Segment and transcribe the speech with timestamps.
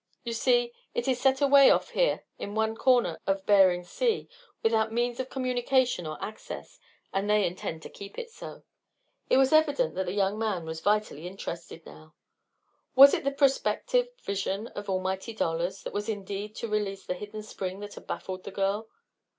[0.23, 4.27] You see, it is set away off here in one corner of Behring Sea
[4.63, 6.79] without means of communication or access,
[7.13, 8.63] and they intend to keep it so."
[9.29, 12.15] It was evident that the young man was vitally interested now.
[12.95, 17.43] Was it the prospective vision of almighty dollars that was needed to release the hidden
[17.43, 18.87] spring that had baffled the girl?